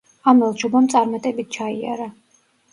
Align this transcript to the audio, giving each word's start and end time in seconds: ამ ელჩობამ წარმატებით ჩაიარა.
ამ 0.31 0.39
ელჩობამ 0.47 0.87
წარმატებით 0.95 1.53
ჩაიარა. 1.59 2.11